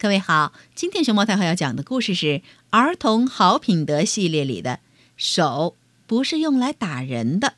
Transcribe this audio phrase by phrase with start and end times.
[0.00, 2.26] 各位好，今天熊猫太后要讲的故事是
[2.70, 4.80] 《儿童好品德》系列里的
[5.18, 5.76] “手
[6.06, 7.52] 不是用来打人的”。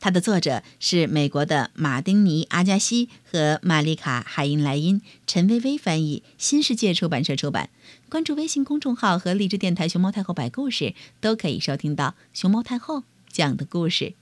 [0.00, 7.70] 它的作者是美国的马丁尼·阿加西和玛丽卡·海因莱因，陈薇薇翻译，新世界出版社出版。
[8.08, 10.92] 关注微信公众号和荔枝电台“熊猫太后摆故事”，
[11.22, 14.14] 都可以收听到熊猫太后讲的故事。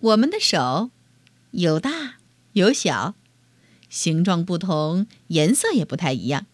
[0.00, 0.90] 我们的手
[1.52, 2.16] 有大
[2.54, 3.14] 有小。
[3.92, 6.46] 形状不同，颜色也不太一样。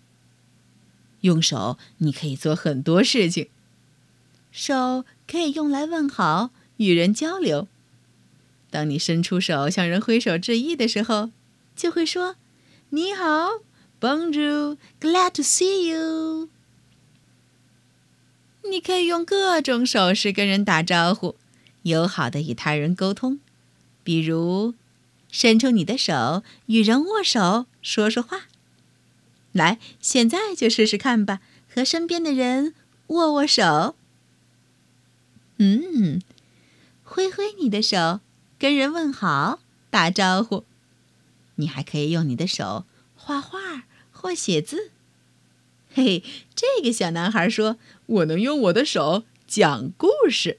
[1.21, 3.49] 用手，你可以做很多事情。
[4.51, 7.69] 手可以用来问好、与人交流。
[8.71, 11.31] 当你伸出手向人挥手致意的时候，
[11.77, 12.35] 就会说
[12.91, 13.61] ：“你好
[14.01, 16.49] ，Bonjour，Glad to see you。”
[18.69, 21.37] 你可以用各种手势跟人打招呼，
[21.83, 23.39] 友好的与他人沟通，
[24.03, 24.75] 比如。
[25.31, 28.47] 伸出你的手，与人握手，说说话。
[29.53, 32.75] 来，现在就试试看吧，和身边的人
[33.09, 33.97] 握握手。
[35.59, 36.23] 嗯，
[37.03, 38.21] 挥挥你的手，
[38.59, 40.65] 跟人问好，打招呼。
[41.57, 44.91] 你还可以用你的手画画或写字。
[45.93, 46.23] 嘿，
[46.55, 50.59] 这个小男孩说：“我能用我的手讲故事。”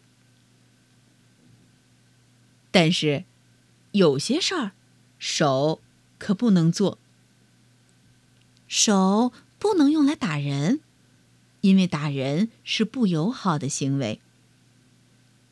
[2.72, 3.24] 但是。
[3.92, 4.72] 有些事儿，
[5.18, 5.82] 手
[6.18, 6.98] 可不能做。
[8.68, 10.80] 手不能用来打人，
[11.62, 14.20] 因为打人是不友好的行为。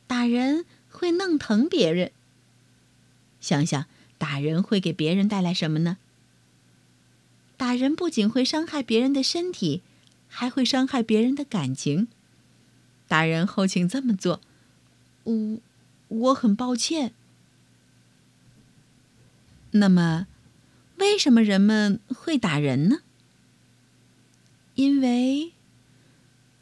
[0.06, 2.12] 打人会弄疼别人。
[3.40, 5.98] 想想，打人会给别人带来什么呢？
[7.56, 9.82] 打人不仅会伤害别人的身体，
[10.28, 12.06] 还会伤害别人的感情。
[13.08, 14.40] 打人后，请这么做。
[15.24, 15.58] 我，
[16.06, 17.12] 我很抱歉。
[19.72, 20.26] 那么，
[20.96, 22.98] 为什么人们会打人呢？
[24.74, 25.52] 因为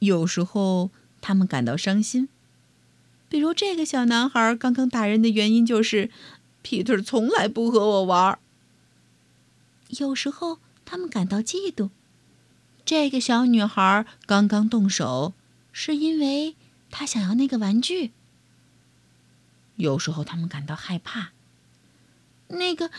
[0.01, 0.91] 有时候
[1.21, 2.29] 他们感到伤心。
[3.29, 6.11] 比如这个小男孩刚刚打人的原因就是
[6.65, 8.39] Peter 从来不和我玩。
[9.89, 11.91] 有时候他们感到嫉妒。
[12.85, 15.35] 这个小女孩刚刚动手
[15.73, 16.57] 是因为
[16.91, 18.13] 她想要那个玩具。
[19.77, 21.33] 有时候他们感到害怕。
[22.49, 22.91] 那个，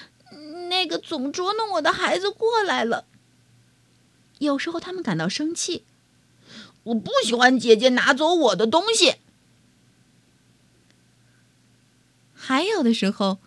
[0.69, 3.05] 那个总捉弄我的孩子过来了。
[4.39, 5.83] 有时候他们感到生气，
[6.83, 9.15] 我不喜欢姐姐拿走我的东西。
[12.33, 13.39] 还有的时候，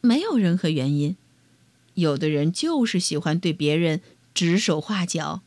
[0.00, 1.16] 没有任何原因，
[1.94, 4.00] 有的人就是喜欢对别人
[4.32, 5.42] 指手画脚。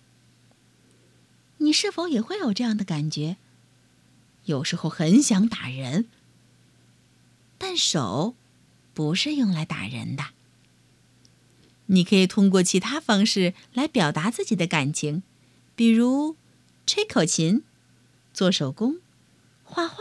[1.58, 3.38] 你是否也会有这样的感觉？
[4.46, 6.10] 有时候很想打人，
[7.58, 8.36] 但手。
[9.02, 10.26] 不是用来打人的。
[11.88, 15.24] 你可以通过其他方式来表达自己的感情，
[15.76, 16.36] 比如
[16.86, 17.64] 吹口琴、
[18.32, 18.98] 做手工、
[19.64, 19.98] 画画、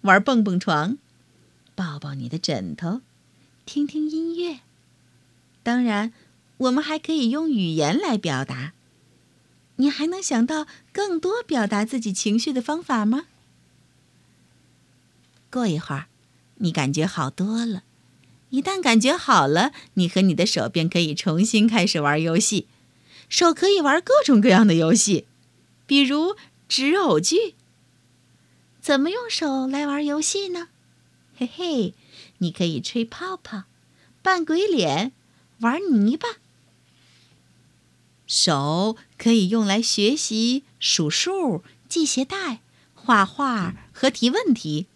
[0.00, 0.96] 玩蹦蹦床、
[1.74, 3.02] 抱抱你的枕头、
[3.66, 4.60] 听听音乐。
[5.62, 6.14] 当然，
[6.56, 8.72] 我们还可以用语言来表达。
[9.76, 13.26] 你还能想到更多表达自己情绪的方法吗？
[15.50, 16.06] 过一会儿，
[16.54, 17.82] 你感觉好多了。
[18.54, 22.68] 一旦感觉好了，你和你的手便可以重新开始玩游戏。
[23.28, 25.26] 手可以玩各种各样的游戏，
[25.88, 26.36] 比如
[26.68, 27.56] 纸偶剧。
[28.80, 30.68] 怎么用手来玩游戏呢？
[31.36, 31.94] 嘿嘿，
[32.38, 33.64] 你可以吹泡泡、
[34.22, 35.10] 扮鬼脸、
[35.58, 36.28] 玩泥巴。
[38.28, 42.60] 手可以用来学习数数、系鞋带、
[42.94, 44.86] 画画和提问题。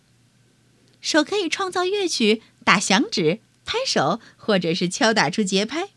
[1.00, 3.40] 手可以创造乐曲、打响指。
[3.68, 5.90] 拍手，或者是敲打出节拍，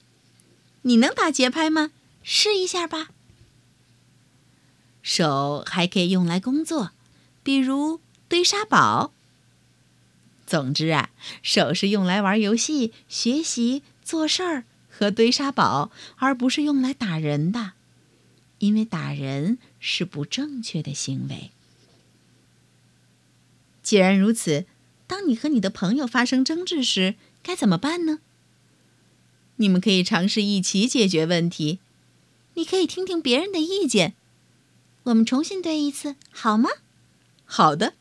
[0.82, 1.92] 你能打节拍吗？
[2.22, 3.12] 试一下吧。
[5.02, 6.92] 手还可以用来工作，
[7.44, 9.14] 比如堆沙堡。
[10.46, 11.12] 总之啊，
[11.42, 17.72] 手是用来玩游戏、学习、做事儿和堆沙堡，而不是用来打人的，
[18.60, 21.52] 因为打人是不正确的行为。
[23.82, 24.66] 既然如此，
[25.12, 28.20] 当你和你的朋友发生争执时，该怎么办呢？
[29.58, 31.80] 你们可以尝试一起解决问题。
[32.54, 34.14] 你可以听听别人的意见。
[35.04, 36.70] 我们重新对一次，好吗？
[37.44, 37.96] 好的。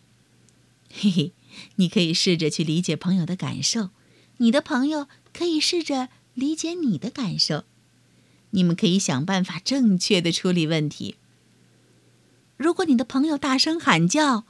[0.89, 1.33] 嘿嘿，
[1.75, 3.91] 你可以试着去理解朋友的感受，
[4.37, 7.65] 你的朋友可以试着理解你的感受。
[8.51, 11.17] 你们可以想办法正确的处理问题。
[12.57, 14.45] 如果你的朋友大声喊叫，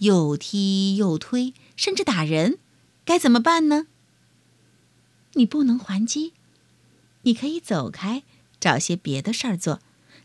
[0.00, 2.58] 又踢又推，甚至打人，
[3.06, 3.86] 该怎么办呢？
[5.34, 6.34] 你不能还击，
[7.22, 8.22] 你可以走开，
[8.58, 9.80] 找些别的事儿做，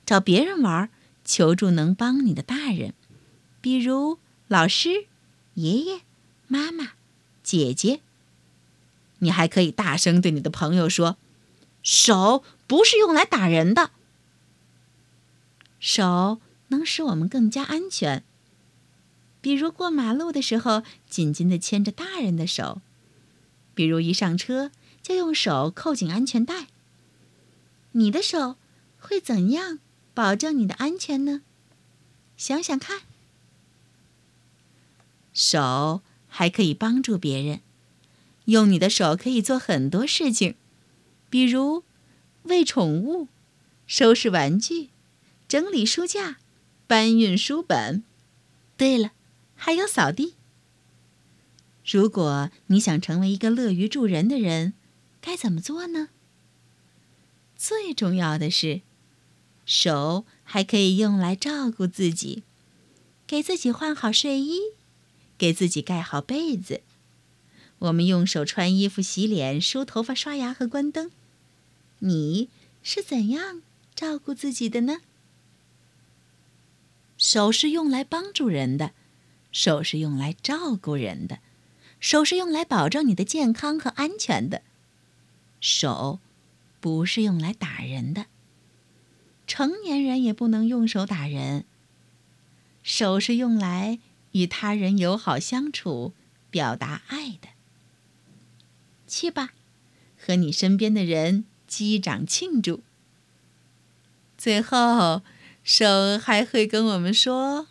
[0.05, 0.89] 找别人玩，
[1.23, 2.93] 求助能帮你的大人，
[3.61, 4.17] 比如
[4.47, 5.05] 老师、
[5.55, 6.01] 爷爷、
[6.47, 6.93] 妈妈、
[7.43, 8.01] 姐姐。
[9.19, 11.17] 你还可以大声对你的朋友说
[11.81, 13.91] ：“手不是用来打人的，
[15.79, 18.23] 手能使我们更加安全。
[19.45, 22.81] 比如过马路的时候，紧紧地牵着大人的手；
[23.75, 24.71] 比如一上车
[25.03, 26.65] 就用手扣紧安全带。
[27.91, 28.55] 你的手
[28.97, 29.77] 会怎样
[30.15, 31.43] 保证你的安全呢？
[32.35, 33.01] 想想看，
[35.31, 37.61] 手还可以帮助别人。”
[38.45, 40.55] 用你的手可以做很多事情，
[41.29, 41.83] 比如
[42.45, 43.27] 喂宠物、
[43.85, 44.89] 收拾玩具、
[45.47, 46.37] 整理书架、
[46.87, 48.03] 搬运书本。
[48.75, 49.11] 对了，
[49.55, 50.35] 还有扫地。
[51.85, 54.73] 如果你想成为一个乐于助人的人，
[55.21, 56.09] 该怎么做呢？
[57.55, 58.81] 最重要的是，
[59.65, 62.43] 手还可以用来照顾自己，
[63.25, 64.59] 给自己换好睡衣，
[65.37, 66.81] 给自己盖好被子。
[67.79, 71.11] 我们用手穿衣服、洗脸、梳头发、刷牙和关灯。
[71.99, 72.49] 你
[72.83, 73.61] 是怎样
[73.93, 74.99] 照顾自己的呢？
[77.17, 78.91] 手是用来帮助人的，
[79.55, 81.39] 手是用来照顾人的，
[82.01, 84.61] 手是用来保证你的健康和安全的。
[85.61, 86.19] 手
[86.81, 88.25] 不是用来打人的，
[89.47, 91.63] 成年人也不能用手打人。
[92.83, 93.99] 手是用来
[94.33, 96.11] 与他人友好相处、
[96.51, 97.47] 表达爱的。
[99.07, 99.53] 去吧，
[100.19, 102.83] 和你身边的人击掌庆祝。
[104.37, 105.21] 最后，
[105.63, 107.69] 手还会跟我们说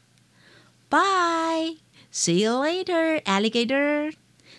[0.94, 1.78] ：“Bye,
[2.12, 4.12] see you later, alligator.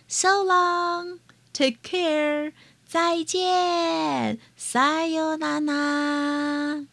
[0.09, 1.21] So long,
[1.53, 2.53] take care.
[2.87, 6.87] 再见，撒由那拉。”